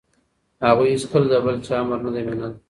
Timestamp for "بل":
1.45-1.55